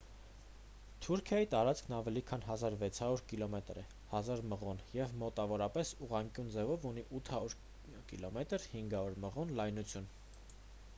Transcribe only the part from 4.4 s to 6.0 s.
մղոն և մոտավորապես